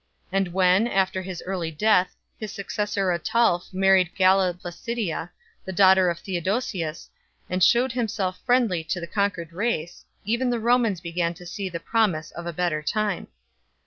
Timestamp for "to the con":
8.85-9.29